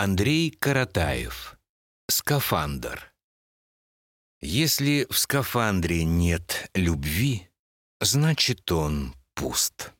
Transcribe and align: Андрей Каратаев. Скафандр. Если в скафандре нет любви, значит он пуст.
Андрей 0.00 0.52
Каратаев. 0.52 1.58
Скафандр. 2.08 3.12
Если 4.40 5.08
в 5.10 5.18
скафандре 5.18 6.04
нет 6.04 6.70
любви, 6.72 7.48
значит 8.00 8.70
он 8.70 9.16
пуст. 9.34 9.90